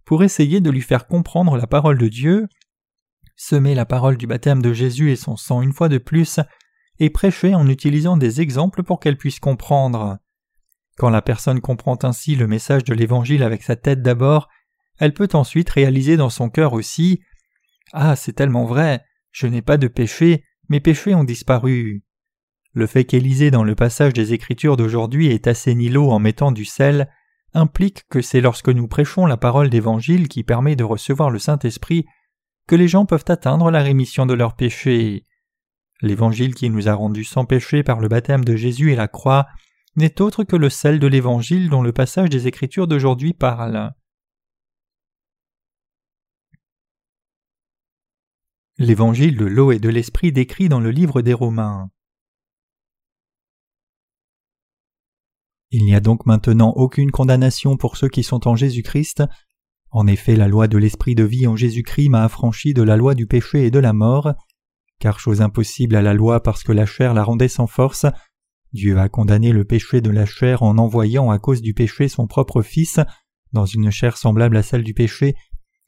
[0.05, 2.47] pour essayer de lui faire comprendre la parole de Dieu,
[3.35, 6.39] semer la parole du baptême de Jésus et son sang une fois de plus,
[6.99, 10.17] et prêcher en utilisant des exemples pour qu'elle puisse comprendre.
[10.97, 14.49] Quand la personne comprend ainsi le message de l'Évangile avec sa tête d'abord,
[14.97, 17.21] elle peut ensuite réaliser dans son cœur aussi
[17.93, 22.03] Ah, c'est tellement vrai, je n'ai pas de péché, mes péchés ont disparu.
[22.73, 26.65] Le fait qu'Élisée dans le passage des Écritures d'aujourd'hui ait assaini l'eau en mettant du
[26.65, 27.09] sel
[27.53, 32.05] implique que c'est lorsque nous prêchons la parole d'Évangile qui permet de recevoir le Saint-Esprit
[32.67, 35.25] que les gens peuvent atteindre la rémission de leurs péchés.
[36.01, 39.47] L'Évangile qui nous a rendus sans péché par le baptême de Jésus et la croix
[39.95, 43.91] n'est autre que le sel de l'Évangile dont le passage des Écritures d'aujourd'hui parle.
[48.77, 51.89] L'Évangile de l'eau et de l'Esprit décrit dans le livre des Romains.
[55.71, 59.23] Il n'y a donc maintenant aucune condamnation pour ceux qui sont en Jésus-Christ.
[59.91, 63.15] En effet, la loi de l'esprit de vie en Jésus-Christ m'a affranchi de la loi
[63.15, 64.33] du péché et de la mort.
[64.99, 68.05] Car chose impossible à la loi parce que la chair la rendait sans force,
[68.73, 72.27] Dieu a condamné le péché de la chair en envoyant à cause du péché son
[72.27, 72.99] propre Fils
[73.51, 75.35] dans une chair semblable à celle du péché,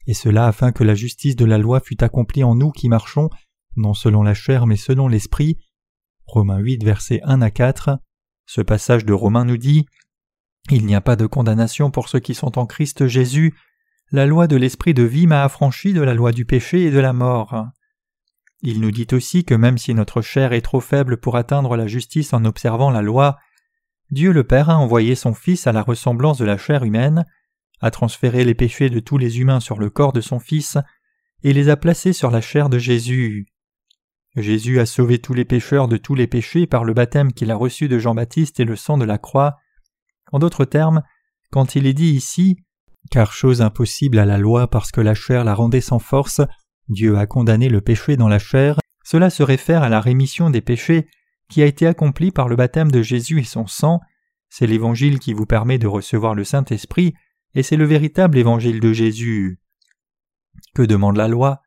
[0.06, 3.30] et cela afin que la justice de la loi fût accomplie en nous qui marchons,
[3.76, 5.58] non selon la chair mais selon l'esprit.
[6.26, 7.98] Romains 8 versets 1 à 4.
[8.46, 9.86] Ce passage de Romains nous dit
[10.70, 13.54] Il n'y a pas de condamnation pour ceux qui sont en Christ Jésus.
[14.10, 16.98] La loi de l'esprit de vie m'a affranchi de la loi du péché et de
[16.98, 17.68] la mort.
[18.62, 21.88] Il nous dit aussi que même si notre chair est trop faible pour atteindre la
[21.88, 23.38] justice en observant la loi,
[24.10, 27.26] Dieu le Père a envoyé son Fils à la ressemblance de la chair humaine,
[27.80, 30.78] a transféré les péchés de tous les humains sur le corps de son Fils,
[31.42, 33.48] et les a placés sur la chair de Jésus.
[34.36, 37.56] Jésus a sauvé tous les pécheurs de tous les péchés par le baptême qu'il a
[37.56, 39.56] reçu de Jean-Baptiste et le sang de la croix.
[40.30, 41.02] En d'autres termes,
[41.50, 42.56] quand il est dit ici
[43.10, 46.40] car chose impossible à la loi parce que la chair la rendait sans force,
[46.88, 50.60] Dieu a condamné le péché dans la chair, cela se réfère à la rémission des
[50.60, 51.06] péchés
[51.48, 54.00] qui a été accomplie par le baptême de Jésus et son sang,
[54.48, 57.14] c'est l'évangile qui vous permet de recevoir le Saint-Esprit,
[57.54, 59.60] et c'est le véritable évangile de Jésus.
[60.74, 61.62] Que demande la loi?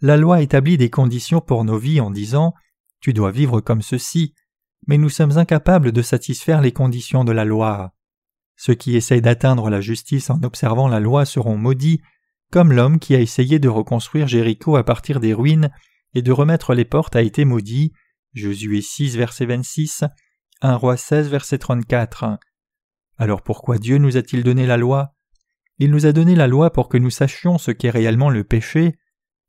[0.00, 2.54] La loi établit des conditions pour nos vies en disant
[3.00, 4.34] Tu dois vivre comme ceci,
[4.86, 7.94] mais nous sommes incapables de satisfaire les conditions de la loi.
[8.56, 12.00] Ceux qui essayent d'atteindre la justice en observant la loi seront maudits,
[12.52, 15.70] comme l'homme qui a essayé de reconstruire Jéricho à partir des ruines
[16.14, 17.92] et de remettre les portes a été maudit.
[18.34, 20.04] Josué 6, verset 26,
[20.60, 22.38] 1 Roi 16, verset 34.
[23.18, 25.14] Alors pourquoi Dieu nous a-t-il donné la loi?
[25.78, 28.96] Il nous a donné la loi pour que nous sachions ce qu'est réellement le péché,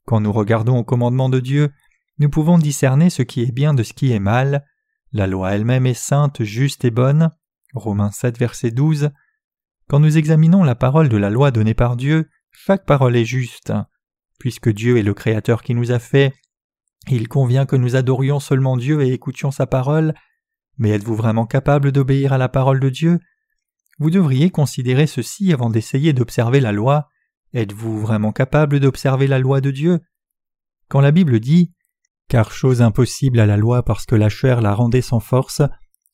[0.05, 1.71] quand nous regardons au commandement de Dieu,
[2.19, 4.65] nous pouvons discerner ce qui est bien de ce qui est mal.
[5.11, 7.31] La loi elle-même est sainte, juste et bonne.
[7.73, 9.11] Romains 7, verset 12.
[9.87, 13.73] Quand nous examinons la parole de la loi donnée par Dieu, chaque parole est juste.
[14.39, 16.33] Puisque Dieu est le Créateur qui nous a fait,
[17.09, 20.13] il convient que nous adorions seulement Dieu et écoutions sa parole,
[20.77, 23.19] Mais êtes-vous vraiment capable d'obéir à la parole de Dieu?
[23.99, 27.09] Vous devriez considérer ceci avant d'essayer d'observer la loi.
[27.53, 29.99] Êtes-vous vraiment capable d'observer la loi de Dieu?
[30.87, 31.73] Quand la Bible dit
[32.27, 35.61] Car chose impossible à la loi parce que la chair la rendait sans force,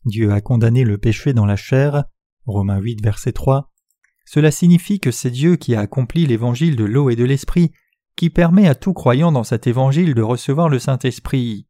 [0.06, 2.04] Dieu a condamné le péché dans la chair.
[2.45, 3.68] Romains 8, verset 3.
[4.31, 7.71] Cela signifie que c'est Dieu qui a accompli l'évangile de l'eau et de l'esprit,
[8.15, 11.65] qui permet à tout croyant dans cet évangile de recevoir le Saint-Esprit.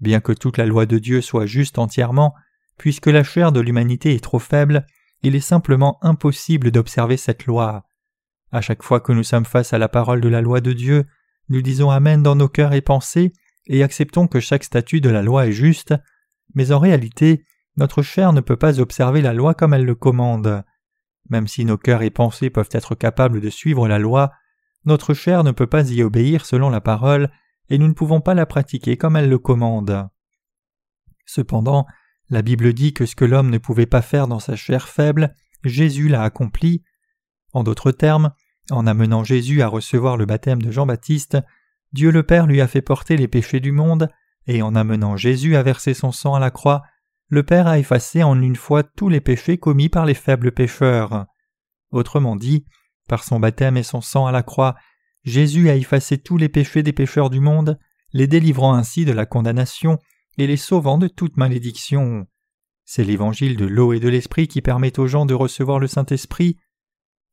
[0.00, 2.34] Bien que toute la loi de Dieu soit juste entièrement,
[2.78, 4.86] puisque la chair de l'humanité est trop faible,
[5.22, 7.84] il est simplement impossible d'observer cette loi.
[8.50, 11.06] À chaque fois que nous sommes face à la parole de la loi de Dieu,
[11.48, 13.32] nous disons Amen dans nos cœurs et pensées,
[13.68, 15.94] et acceptons que chaque statut de la loi est juste,
[16.56, 17.44] mais en réalité,
[17.76, 20.64] notre chair ne peut pas observer la loi comme elle le commande.
[21.28, 24.32] Même si nos cœurs et pensées peuvent être capables de suivre la loi,
[24.84, 27.30] notre chair ne peut pas y obéir selon la parole,
[27.68, 30.08] et nous ne pouvons pas la pratiquer comme elle le commande.
[31.26, 31.86] Cependant,
[32.30, 35.34] la Bible dit que ce que l'homme ne pouvait pas faire dans sa chair faible,
[35.64, 36.82] Jésus l'a accompli.
[37.52, 38.32] En d'autres termes,
[38.70, 41.38] en amenant Jésus à recevoir le baptême de Jean-Baptiste,
[41.92, 44.10] Dieu le Père lui a fait porter les péchés du monde,
[44.46, 46.82] et en amenant Jésus à verser son sang à la croix,
[47.28, 51.26] le Père a effacé en une fois tous les péchés commis par les faibles pécheurs.
[51.90, 52.64] Autrement dit,
[53.06, 54.76] par son baptême et son sang à la croix,
[55.24, 57.78] Jésus a effacé tous les péchés des pécheurs du monde,
[58.12, 59.98] les délivrant ainsi de la condamnation
[60.38, 62.26] et les sauvant de toute malédiction.
[62.84, 66.58] C'est l'évangile de l'eau et de l'esprit qui permet aux gens de recevoir le Saint-Esprit.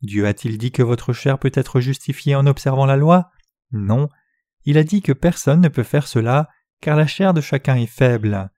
[0.01, 3.29] Dieu a-t-il dit que votre chair peut être justifiée en observant la loi?
[3.71, 4.09] Non.
[4.65, 6.49] Il a dit que personne ne peut faire cela,
[6.81, 8.51] car la chair de chacun est faible.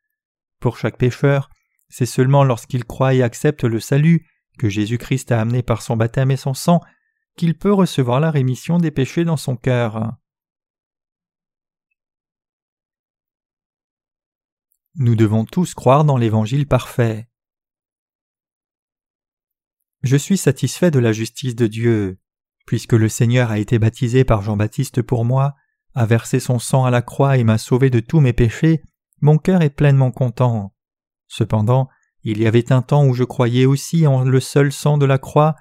[0.59, 1.49] Pour chaque pécheur,
[1.89, 6.31] c'est seulement lorsqu'il croit et accepte le salut que Jésus-Christ a amené par son baptême
[6.31, 6.81] et son sang
[7.35, 10.13] qu'il peut recevoir la rémission des péchés dans son cœur.
[14.95, 17.29] Nous devons tous croire dans l'Évangile parfait.
[20.01, 22.19] Je suis satisfait de la justice de Dieu.
[22.65, 25.55] Puisque le Seigneur a été baptisé par Jean-Baptiste pour moi,
[25.93, 28.81] a versé son sang à la croix et m'a sauvé de tous mes péchés,
[29.21, 30.73] mon cœur est pleinement content.
[31.27, 31.89] Cependant,
[32.23, 35.17] il y avait un temps où je croyais aussi en le seul sang de la
[35.17, 35.55] croix.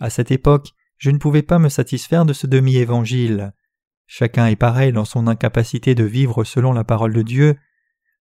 [0.00, 3.52] À cette époque, je ne pouvais pas me satisfaire de ce demi-évangile.
[4.06, 7.56] Chacun est pareil dans son incapacité de vivre selon la parole de Dieu.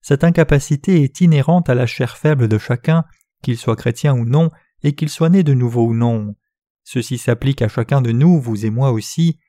[0.01, 3.05] Cette incapacité est inhérente à la chair faible de chacun,
[3.41, 4.49] qu'il soit chrétien ou non,
[4.83, 6.35] et qu'il soit né de nouveau ou non.
[6.83, 9.39] Ceci s'applique à chacun de nous, vous et moi aussi.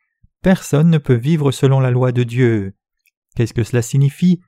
[0.43, 2.75] Personne ne peut vivre selon la loi de Dieu.
[3.37, 4.41] Qu'est-ce que cela signifie?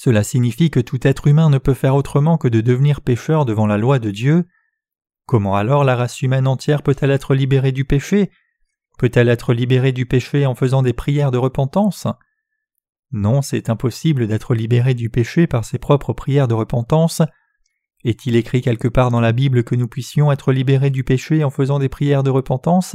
[0.00, 3.66] Cela signifie que tout être humain ne peut faire autrement que de devenir pécheur devant
[3.66, 4.46] la loi de Dieu.
[5.26, 8.30] Comment alors la race humaine entière peut-elle être libérée du péché?
[8.96, 12.06] Peut-elle être libérée du péché en faisant des prières de repentance?
[13.10, 17.20] Non, c'est impossible d'être libéré du péché par ses propres prières de repentance.
[18.04, 21.50] Est-il écrit quelque part dans la Bible que nous puissions être libérés du péché en
[21.50, 22.94] faisant des prières de repentance?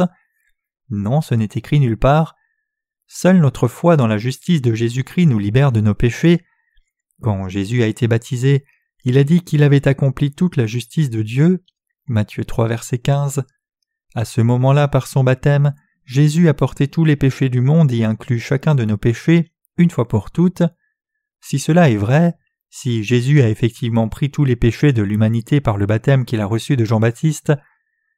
[0.90, 2.34] Non, ce n'est écrit nulle part.
[3.08, 6.46] Seule notre foi dans la justice de Jésus-Christ nous libère de nos péchés.
[7.22, 8.66] Quand Jésus a été baptisé,
[9.06, 11.64] il a dit qu'il avait accompli toute la justice de Dieu.
[12.08, 13.44] Matthieu 3 verset 15.
[14.16, 15.74] À ce moment-là, par son baptême,
[16.06, 19.90] Jésus a porté tous les péchés du monde et inclut chacun de nos péchés, une
[19.90, 20.64] fois pour toutes.
[21.42, 22.36] Si cela est vrai,
[22.70, 26.46] si Jésus a effectivement pris tous les péchés de l'humanité par le baptême qu'il a
[26.46, 27.54] reçu de Jean-Baptiste,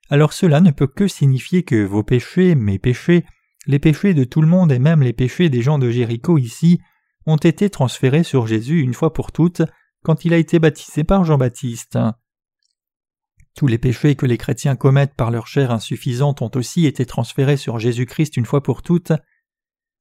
[0.10, 3.26] alors cela ne peut que signifier que vos péchés, mes péchés,
[3.68, 6.80] les péchés de tout le monde et même les péchés des gens de Jéricho ici
[7.26, 9.62] ont été transférés sur Jésus une fois pour toutes
[10.04, 11.98] quand il a été baptisé par Jean-Baptiste.
[13.56, 17.58] Tous les péchés que les chrétiens commettent par leur chair insuffisante ont aussi été transférés
[17.58, 19.14] sur Jésus-Christ une fois pour toutes.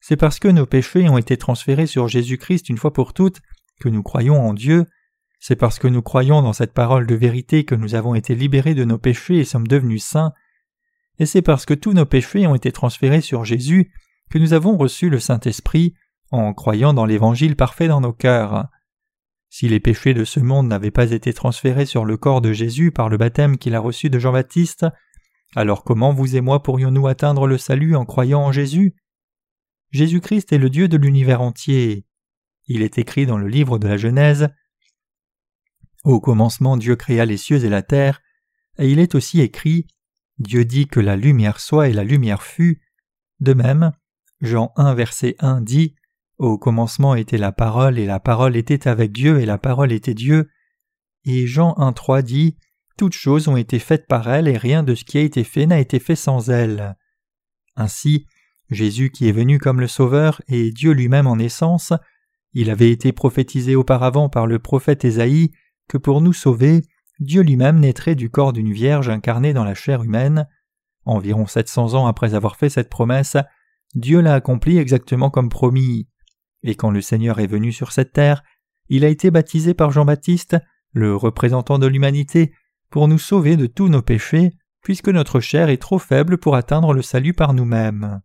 [0.01, 3.41] C'est parce que nos péchés ont été transférés sur Jésus-Christ une fois pour toutes
[3.81, 4.87] que nous croyons en Dieu.
[5.39, 8.75] C'est parce que nous croyons dans cette parole de vérité que nous avons été libérés
[8.75, 10.33] de nos péchés et sommes devenus saints.
[11.19, 13.93] Et c'est parce que tous nos péchés ont été transférés sur Jésus
[14.31, 15.95] que nous avons reçu le Saint-Esprit
[16.35, 18.69] en croyant dans l'Évangile parfait dans nos cœurs.
[19.49, 22.91] Si les péchés de ce monde n'avaient pas été transférés sur le corps de Jésus
[22.91, 24.87] par le baptême qu'il a reçu de Jean-Baptiste,
[25.55, 28.97] alors comment vous et moi pourrions-nous atteindre le salut en croyant en Jésus?
[29.93, 32.05] Jésus-Christ est le Dieu de l'univers entier.
[32.67, 34.49] Il est écrit dans le livre de la Genèse
[36.03, 38.21] Au commencement Dieu créa les cieux et la terre,
[38.79, 39.87] et il est aussi écrit
[40.39, 42.83] Dieu dit que la lumière soit et la lumière fut.
[43.39, 43.93] De même,
[44.41, 45.95] Jean 1 verset 1 dit
[46.39, 50.15] au commencement était la parole, et la parole était avec Dieu, et la parole était
[50.15, 50.49] Dieu.
[51.25, 52.57] Et Jean 1.3 dit
[52.97, 55.67] Toutes choses ont été faites par elle, et rien de ce qui a été fait
[55.67, 56.97] n'a été fait sans elle.
[57.77, 58.27] Ainsi,
[58.71, 61.93] Jésus qui est venu comme le Sauveur et Dieu lui-même en essence,
[62.53, 65.53] il avait été prophétisé auparavant par le prophète Ésaïe
[65.89, 66.83] que pour nous sauver,
[67.21, 70.49] Dieu lui-même naîtrait du corps d'une vierge incarnée dans la chair humaine.
[71.05, 73.37] Environ 700 ans après avoir fait cette promesse,
[73.95, 76.09] Dieu l'a accomplie exactement comme promis.
[76.65, 78.43] Et quand le Seigneur est venu sur cette terre,
[78.89, 80.57] il a été baptisé par Jean-Baptiste,
[80.93, 82.55] le représentant de l'humanité,
[82.91, 84.51] pour nous sauver de tous nos péchés,
[84.83, 88.23] puisque notre chair est trop faible pour atteindre le salut par nous-mêmes.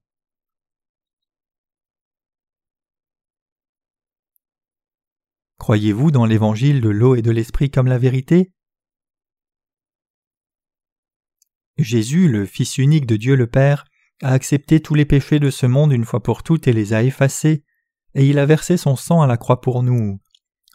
[5.58, 8.54] Croyez-vous dans l'évangile de l'eau et de l'esprit comme la vérité?
[11.78, 13.86] Jésus, le Fils unique de Dieu le Père,
[14.22, 17.04] a accepté tous les péchés de ce monde une fois pour toutes et les a
[17.04, 17.64] effacés,
[18.16, 20.20] et il a versé son sang à la croix pour nous.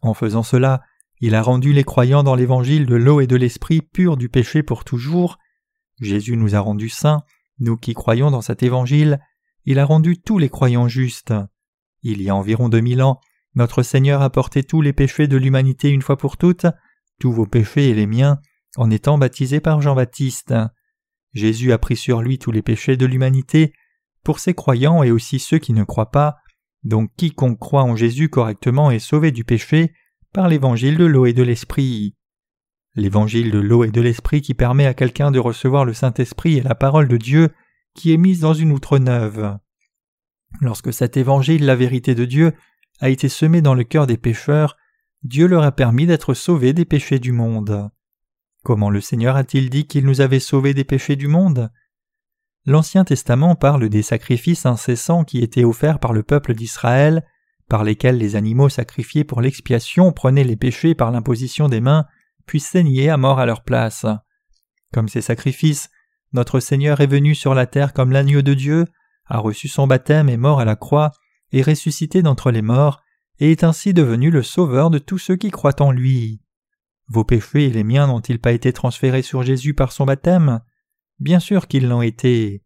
[0.03, 0.83] En faisant cela,
[1.20, 4.62] il a rendu les croyants dans l'évangile de l'eau et de l'esprit purs du péché
[4.62, 5.38] pour toujours.
[6.01, 7.23] Jésus nous a rendus saints,
[7.59, 9.20] nous qui croyons dans cet évangile,
[9.64, 11.33] il a rendu tous les croyants justes.
[12.03, 13.20] Il y a environ deux mille ans,
[13.55, 16.66] notre Seigneur a porté tous les péchés de l'humanité une fois pour toutes,
[17.20, 18.40] tous vos péchés et les miens,
[18.77, 20.55] en étant baptisé par Jean-Baptiste.
[21.33, 23.73] Jésus a pris sur lui tous les péchés de l'humanité,
[24.25, 26.37] pour ses croyants et aussi ceux qui ne croient pas,
[26.85, 29.92] donc quiconque croit en Jésus correctement est sauvé du péché
[30.33, 32.14] par l'évangile de l'eau et de l'esprit.
[32.94, 36.62] L'évangile de l'eau et de l'esprit qui permet à quelqu'un de recevoir le Saint-Esprit et
[36.62, 37.51] la parole de Dieu
[37.94, 39.59] qui est mise dans une outre neuve.
[40.61, 42.53] Lorsque cet évangile, la vérité de Dieu,
[43.01, 44.77] a été semé dans le cœur des pécheurs,
[45.23, 47.90] Dieu leur a permis d'être sauvés des péchés du monde.
[48.62, 51.70] Comment le Seigneur a-t-il dit qu'il nous avait sauvés des péchés du monde?
[52.66, 57.27] L'Ancien Testament parle des sacrifices incessants qui étaient offerts par le peuple d'Israël,
[57.68, 62.07] par lesquels les animaux sacrifiés pour l'expiation prenaient les péchés par l'imposition des mains,
[62.46, 64.07] puis saignaient à mort à leur place.
[64.92, 65.90] Comme ces sacrifices,
[66.33, 68.87] notre Seigneur est venu sur la terre comme l'agneau de Dieu,
[69.27, 71.12] a reçu son baptême et mort à la croix,
[71.53, 73.03] et ressuscité d'entre les morts,
[73.40, 76.40] et est ainsi devenu le sauveur de tous ceux qui croient en lui.
[77.09, 80.61] Vos péchés et les miens n'ont-ils pas été transférés sur Jésus par son baptême?
[81.18, 82.62] Bien sûr qu'ils l'ont été.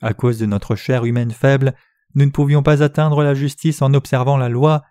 [0.00, 1.74] À cause de notre chair humaine faible,
[2.14, 4.82] nous ne pouvions pas atteindre la justice en observant la loi,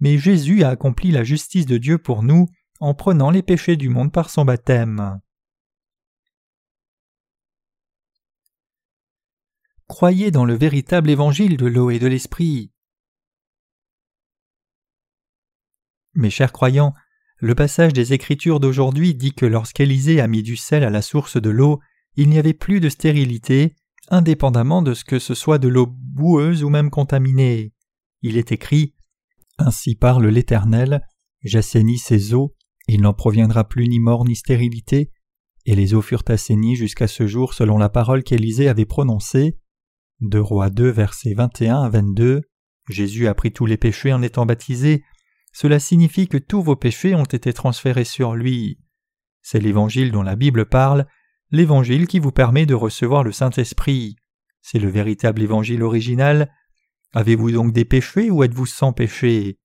[0.00, 2.46] mais Jésus a accompli la justice de Dieu pour nous
[2.80, 5.20] en prenant les péchés du monde par son baptême.
[9.86, 12.70] Croyez dans le véritable évangile de l'eau et de l'esprit.
[16.14, 16.94] Mes chers croyants,
[17.38, 21.40] le passage des Écritures d'aujourd'hui dit que lorsqu'Élisée a mis du sel à la source
[21.40, 21.80] de l'eau,
[22.18, 23.76] il n'y avait plus de stérilité,
[24.10, 27.72] indépendamment de ce que ce soit de l'eau boueuse ou même contaminée.
[28.22, 28.96] Il est écrit
[29.56, 31.06] Ainsi parle l'Éternel,
[31.44, 32.56] j'assainis ces eaux,
[32.88, 35.12] il n'en proviendra plus ni mort ni stérilité,
[35.64, 39.56] et les eaux furent assainies jusqu'à ce jour selon la parole qu'Élisée avait prononcée.
[40.20, 42.42] De Rois 2, versets 21 à 22.
[42.90, 45.04] Jésus a pris tous les péchés en étant baptisé,
[45.52, 48.80] cela signifie que tous vos péchés ont été transférés sur lui.
[49.40, 51.06] C'est l'évangile dont la Bible parle,
[51.50, 54.16] l'évangile qui vous permet de recevoir le Saint-Esprit.
[54.60, 56.52] C'est le véritable évangile original.
[57.14, 59.58] Avez-vous donc des péchés ou êtes-vous sans péché?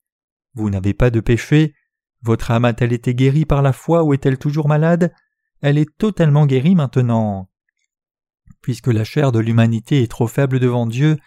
[0.53, 1.73] Vous n'avez pas de péché?
[2.21, 5.13] Votre âme a-t-elle été guérie par la foi ou est-elle toujours malade?
[5.61, 7.49] Elle est totalement guérie maintenant.
[8.61, 11.17] Puisque la chair de l'humanité est trop faible devant Dieu,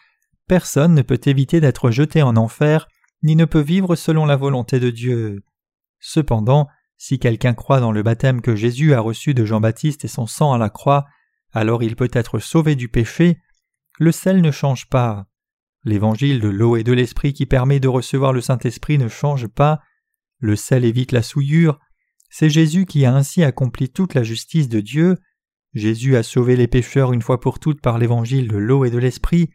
[0.46, 2.88] personne ne peut éviter d'être jeté en enfer
[3.22, 5.42] ni ne peut vivre selon la volonté de Dieu.
[5.98, 10.26] Cependant, si quelqu'un croit dans le baptême que Jésus a reçu de Jean-Baptiste et son
[10.26, 11.06] sang à la croix,
[11.52, 13.38] alors il peut être sauvé du péché.
[13.98, 15.26] Le sel ne change pas.
[15.84, 19.80] L'évangile de l'eau et de l'esprit qui permet de recevoir le Saint-Esprit ne change pas.
[20.38, 21.78] Le sel évite la souillure.
[22.28, 25.16] C'est Jésus qui a ainsi accompli toute la justice de Dieu.
[25.74, 28.98] Jésus a sauvé les pécheurs une fois pour toutes par l'évangile de l'eau et de
[28.98, 29.50] l'esprit.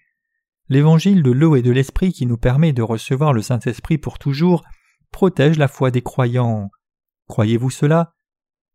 [0.69, 4.63] L'évangile de l'eau et de l'esprit qui nous permet de recevoir le Saint-Esprit pour toujours
[5.11, 6.69] protège la foi des croyants.
[7.31, 8.13] Croyez-vous cela?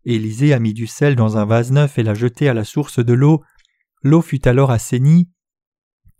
[0.07, 3.05] Élisée a mis du sel dans un vase neuf et l'a jeté à la source
[3.05, 3.45] de l'eau.
[4.03, 5.28] L'eau fut alors assainie.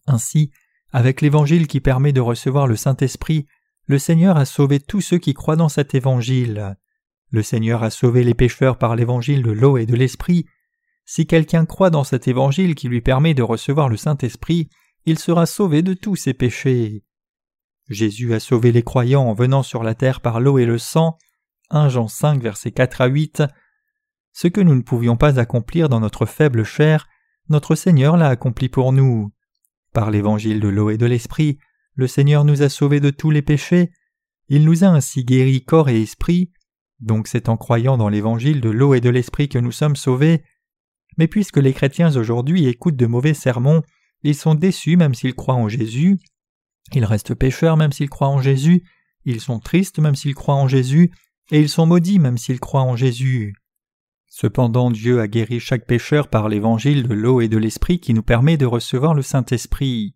[0.07, 0.51] Ainsi,
[0.93, 3.47] avec l'évangile qui permet de recevoir le Saint-Esprit,
[3.87, 6.77] le Seigneur a sauvé tous ceux qui croient dans cet évangile.
[7.31, 10.45] Le Seigneur a sauvé les pécheurs par l'évangile de l'eau et de l'esprit.
[11.07, 14.69] Si quelqu'un croit dans cet évangile qui lui permet de recevoir le Saint-Esprit,
[15.07, 17.03] il sera sauvé de tous ses péchés.
[17.89, 21.17] Jésus a sauvé les croyants en venant sur la terre par l'eau et le sang.
[21.71, 23.43] 1 Jean 5 versets 4 à 8.
[24.33, 27.09] Ce que nous ne pouvions pas accomplir dans notre faible chair,
[27.49, 29.33] notre Seigneur l'a accompli pour nous.
[29.93, 31.59] Par l'évangile de l'eau et de l'esprit,
[31.95, 33.91] le Seigneur nous a sauvés de tous les péchés,
[34.49, 36.53] il nous a ainsi guéris corps et esprit,
[37.01, 40.45] donc c'est en croyant dans l'évangile de l'eau et de l'esprit que nous sommes sauvés.
[41.19, 43.83] Mais puisque les chrétiens aujourd'hui écoutent de mauvais sermons,
[44.23, 46.19] ils sont déçus même s'ils croient en Jésus.
[46.93, 48.85] Ils restent pécheurs même s'ils croient en Jésus.
[49.25, 51.11] Ils sont tristes même s'ils croient en Jésus.
[51.51, 53.55] Et ils sont maudits même s'ils croient en Jésus.
[54.29, 58.23] Cependant Dieu a guéri chaque pécheur par l'évangile de l'eau et de l'esprit qui nous
[58.23, 60.15] permet de recevoir le Saint-Esprit.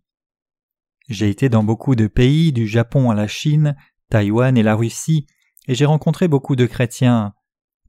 [1.09, 3.75] J'ai été dans beaucoup de pays, du Japon à la Chine,
[4.09, 5.25] Taïwan et la Russie,
[5.67, 7.33] et j'ai rencontré beaucoup de chrétiens.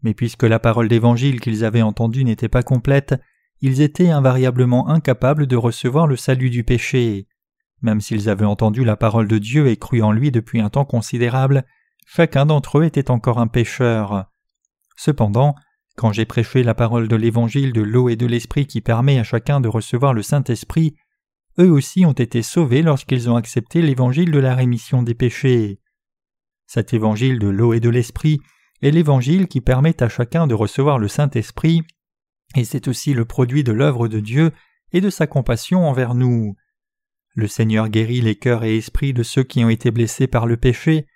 [0.02, 3.14] Mais puisque la parole d'évangile qu'ils avaient entendue n'était pas complète,
[3.60, 7.28] ils étaient invariablement incapables de recevoir le salut du péché.
[7.80, 10.84] Même s'ils avaient entendu la parole de Dieu et cru en lui depuis un temps
[10.84, 11.64] considérable,
[12.06, 14.26] chacun d'entre eux était encore un pécheur.
[14.96, 15.54] Cependant,
[15.96, 19.24] quand j'ai prêché la parole de l'évangile de l'eau et de l'esprit qui permet à
[19.24, 20.94] chacun de recevoir le Saint-Esprit,
[21.58, 25.80] eux aussi ont été sauvés lorsqu'ils ont accepté l'évangile de la rémission des péchés.
[26.66, 28.40] Cet évangile de l'eau et de l'esprit
[28.80, 31.82] est l'évangile qui permet à chacun de recevoir le Saint-Esprit,
[32.56, 34.52] et c'est aussi le produit de l'œuvre de Dieu
[34.92, 36.56] et de sa compassion envers nous.
[37.34, 40.56] Le Seigneur guérit les cœurs et esprits de ceux qui ont été blessés par le
[40.56, 41.06] péché.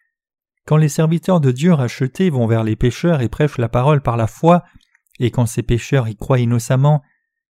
[0.66, 4.16] Quand les serviteurs de Dieu rachetés vont vers les pécheurs et prêchent la parole par
[4.16, 4.64] la foi,
[5.20, 7.02] et quand ces pécheurs y croient innocemment,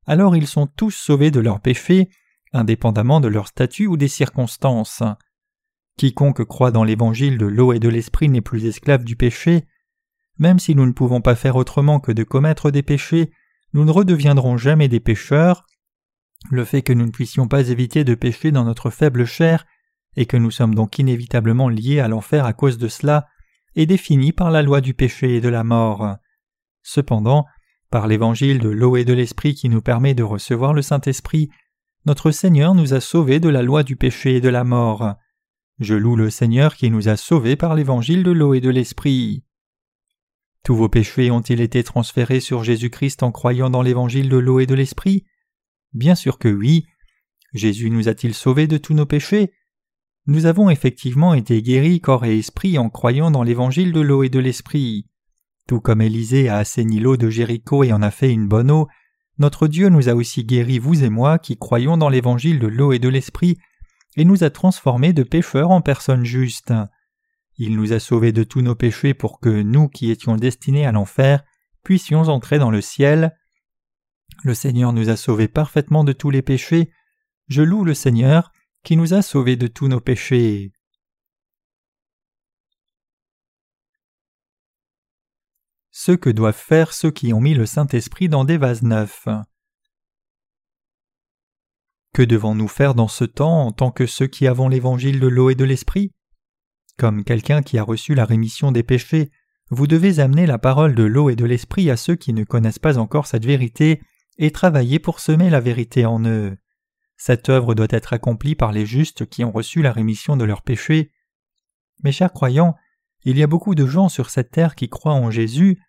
[0.07, 2.11] alors ils sont tous sauvés de leurs péchés,
[2.53, 5.03] indépendamment de leur statut ou des circonstances.
[5.97, 9.67] Quiconque croit dans l'évangile de l'eau et de l'esprit n'est plus esclave du péché.
[10.39, 13.31] Même si nous ne pouvons pas faire autrement que de commettre des péchés,
[13.73, 15.65] nous ne redeviendrons jamais des pécheurs.
[16.51, 19.65] Le fait que nous ne puissions pas éviter de pécher dans notre faible chair,
[20.17, 23.27] et que nous sommes donc inévitablement liés à l'enfer à cause de cela,
[23.75, 26.17] est défini par la loi du péché et de la mort.
[26.83, 27.45] Cependant,
[27.91, 31.51] par l'évangile de l'eau et de l'esprit qui nous permet de recevoir le Saint-Esprit,
[32.07, 35.15] notre Seigneur nous a sauvés de la loi du péché et de la mort.
[35.79, 39.45] Je loue le Seigneur qui nous a sauvés par l'évangile de l'eau et de l'esprit.
[40.63, 44.67] Tous vos péchés ont-ils été transférés sur Jésus-Christ en croyant dans l'évangile de l'eau et
[44.67, 45.27] de l'esprit?
[45.93, 46.87] Bien sûr que oui.
[47.53, 49.53] Jésus nous a-t-il sauvés de tous nos péchés?
[50.27, 54.29] Nous avons effectivement été guéris corps et esprit en croyant dans l'évangile de l'eau et
[54.29, 55.07] de l'esprit.
[55.69, 58.89] Tout comme Élisée a assaini l'eau de Jéricho et en a fait une bonne eau,
[59.39, 62.93] notre Dieu nous a aussi guéris, vous et moi, qui croyons dans l'évangile de l'eau
[62.93, 63.59] et de l'esprit,
[64.17, 66.73] et nous a transformés de pécheurs en personnes justes.
[67.59, 70.93] Il nous a sauvés de tous nos péchés pour que nous qui étions destinés à
[70.93, 71.45] l'enfer
[71.83, 73.37] puissions entrer dans le ciel.
[74.43, 76.91] Le Seigneur nous a sauvés parfaitement de tous les péchés.
[77.49, 78.53] Je loue le Seigneur
[78.87, 80.71] qui nous a sauvés de tous nos péchés.
[85.91, 89.27] Ce que doivent faire ceux qui ont mis le Saint-Esprit dans des vases neufs.
[92.15, 95.51] Que devons-nous faire dans ce temps en tant que ceux qui avons l'évangile de l'eau
[95.51, 96.13] et de l'esprit?
[96.97, 99.33] Comme quelqu'un qui a reçu la rémission des péchés,
[99.69, 102.79] vous devez amener la parole de l'eau et de l'esprit à ceux qui ne connaissent
[102.79, 104.01] pas encore cette vérité
[104.39, 106.57] et travailler pour semer la vérité en eux.
[107.17, 110.63] Cette œuvre doit être accomplie par les justes qui ont reçu la rémission de leurs
[110.63, 111.11] péchés.
[112.03, 112.77] Mes chers croyants,
[113.25, 115.81] il y a beaucoup de gens sur cette terre qui croient en Jésus,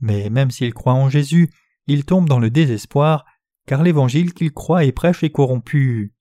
[0.00, 1.50] mais même s'ils croient en Jésus,
[1.86, 3.24] ils tombent dans le désespoir
[3.66, 6.12] car l'évangile qu'ils croient et prêchent est corrompu.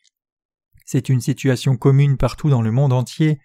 [0.86, 3.40] C'est une situation commune partout dans le monde entier.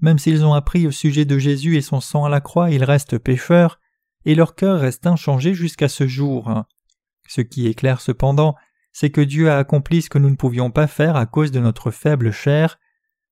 [0.00, 2.84] Même s'ils ont appris au sujet de Jésus et son sang à la croix, ils
[2.84, 3.78] restent pécheurs,
[4.24, 6.64] et leur cœur reste inchangé jusqu'à ce jour.
[7.28, 8.56] Ce qui est clair cependant,
[8.92, 11.60] c'est que Dieu a accompli ce que nous ne pouvions pas faire à cause de
[11.60, 12.78] notre faible chair.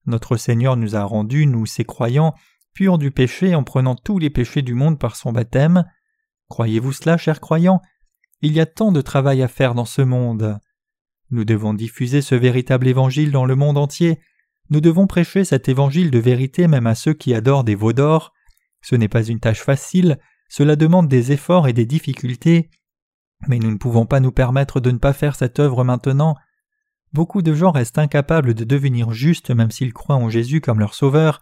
[0.06, 2.34] Notre Seigneur nous a rendus, nous ses croyants,
[2.74, 5.84] purs du péché en prenant tous les péchés du monde par son baptême.
[6.48, 7.82] Croyez-vous cela, chers croyants?
[8.40, 10.59] Il y a tant de travail à faire dans ce monde.
[11.30, 14.20] Nous devons diffuser ce véritable évangile dans le monde entier.
[14.70, 18.32] Nous devons prêcher cet évangile de vérité même à ceux qui adorent des veaux d'or.
[18.80, 22.70] Ce n'est pas une tâche facile, cela demande des efforts et des difficultés.
[23.47, 26.34] Mais nous ne pouvons pas nous permettre de ne pas faire cette œuvre maintenant.
[27.12, 30.95] Beaucoup de gens restent incapables de devenir justes même s'ils croient en Jésus comme leur
[30.95, 31.41] sauveur.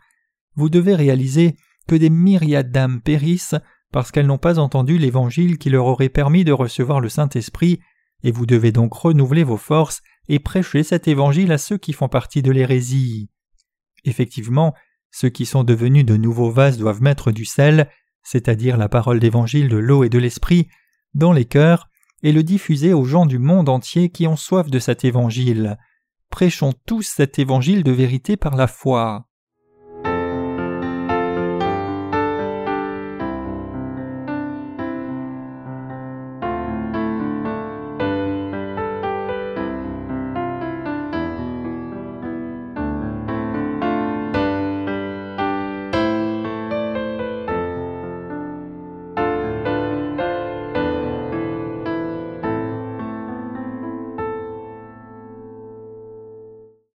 [0.55, 1.57] Vous devez réaliser
[1.89, 3.57] que des myriades d'âmes périssent
[3.93, 7.81] parce qu'elles n'ont pas entendu l'Évangile qui leur aurait permis de recevoir le Saint-Esprit,
[8.23, 12.09] et vous devez donc renouveler vos forces et prêcher cet Évangile à ceux qui font
[12.09, 13.31] partie de l'hérésie.
[14.05, 14.75] Effectivement,
[15.11, 17.89] ceux qui sont devenus de nouveaux vases doivent mettre du sel,
[18.23, 20.69] c'est-à-dire la parole d'Évangile de l'eau et de l'Esprit,
[21.17, 21.89] dans les cœurs,
[22.23, 25.79] et le diffuser aux gens du monde entier qui ont soif de cet Évangile.
[26.31, 29.27] Prêchons tous cet Évangile de vérité par la foi.